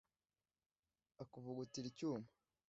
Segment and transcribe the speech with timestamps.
[1.23, 2.25] akavugutira icyuma